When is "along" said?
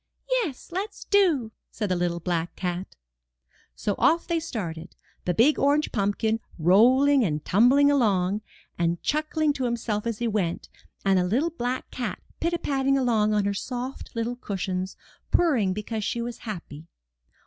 7.91-8.41, 12.97-13.35